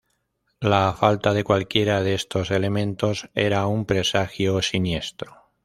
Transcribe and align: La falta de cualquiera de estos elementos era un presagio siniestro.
La 0.61 0.91
falta 0.93 1.31
de 1.35 1.43
cualquiera 1.43 2.01
de 2.01 2.15
estos 2.15 2.49
elementos 2.49 3.29
era 3.35 3.67
un 3.67 3.85
presagio 3.85 4.59
siniestro. 4.63 5.51